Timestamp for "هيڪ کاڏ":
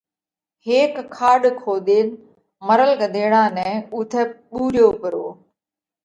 0.67-1.41